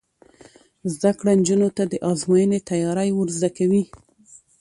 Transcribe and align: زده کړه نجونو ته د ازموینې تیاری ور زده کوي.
زده 0.93 1.11
کړه 1.19 1.31
نجونو 1.39 1.69
ته 1.77 1.83
د 1.91 1.93
ازموینې 2.11 2.59
تیاری 2.69 3.09
ور 3.13 3.27
زده 3.37 3.49
کوي. 3.57 3.83